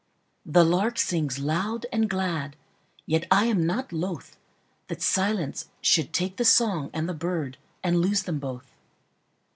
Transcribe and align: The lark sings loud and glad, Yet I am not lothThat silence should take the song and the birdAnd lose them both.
The 0.47 0.63
lark 0.65 0.97
sings 0.97 1.37
loud 1.37 1.85
and 1.93 2.09
glad, 2.09 2.55
Yet 3.05 3.27
I 3.29 3.45
am 3.45 3.67
not 3.67 3.89
lothThat 3.89 4.99
silence 4.99 5.69
should 5.79 6.11
take 6.11 6.37
the 6.37 6.43
song 6.43 6.89
and 6.91 7.07
the 7.07 7.13
birdAnd 7.13 8.01
lose 8.01 8.23
them 8.23 8.39
both. 8.39 8.73